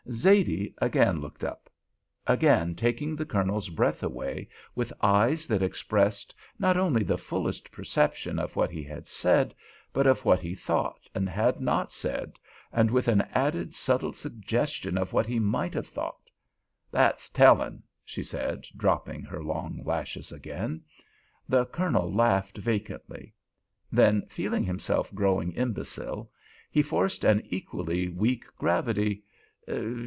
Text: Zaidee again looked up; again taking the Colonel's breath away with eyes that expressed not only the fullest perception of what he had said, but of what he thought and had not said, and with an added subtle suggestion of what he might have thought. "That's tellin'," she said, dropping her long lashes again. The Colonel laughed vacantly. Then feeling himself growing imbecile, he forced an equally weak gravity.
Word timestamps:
Zaidee 0.09 0.73
again 0.79 1.21
looked 1.21 1.41
up; 1.43 1.69
again 2.27 2.73
taking 2.75 3.15
the 3.15 3.23
Colonel's 3.25 3.69
breath 3.69 4.01
away 4.03 4.49
with 4.75 4.91
eyes 5.01 5.45
that 5.47 5.61
expressed 5.61 6.33
not 6.59 6.75
only 6.75 7.01
the 7.03 7.17
fullest 7.19 7.71
perception 7.71 8.37
of 8.39 8.55
what 8.57 8.71
he 8.71 8.83
had 8.83 9.07
said, 9.07 9.55
but 9.93 10.05
of 10.07 10.25
what 10.25 10.39
he 10.41 10.53
thought 10.55 11.07
and 11.15 11.29
had 11.29 11.61
not 11.61 11.91
said, 11.93 12.33
and 12.73 12.89
with 12.91 13.07
an 13.07 13.21
added 13.33 13.73
subtle 13.75 14.11
suggestion 14.11 14.97
of 14.97 15.13
what 15.13 15.27
he 15.27 15.39
might 15.39 15.73
have 15.75 15.87
thought. 15.87 16.29
"That's 16.91 17.29
tellin'," 17.29 17.81
she 18.03 18.23
said, 18.23 18.65
dropping 18.75 19.21
her 19.23 19.41
long 19.41 19.81
lashes 19.85 20.29
again. 20.31 20.81
The 21.47 21.67
Colonel 21.67 22.11
laughed 22.13 22.57
vacantly. 22.57 23.33
Then 23.93 24.23
feeling 24.23 24.63
himself 24.65 25.13
growing 25.13 25.53
imbecile, 25.53 26.29
he 26.69 26.81
forced 26.81 27.23
an 27.23 27.43
equally 27.45 28.09
weak 28.09 28.43
gravity. 28.57 29.23